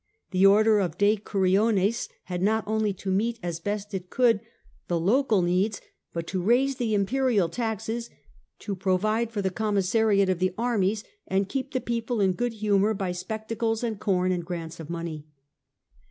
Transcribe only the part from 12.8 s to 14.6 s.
by spec tacles and com and